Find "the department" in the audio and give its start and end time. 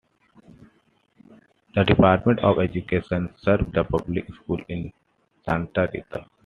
1.75-2.39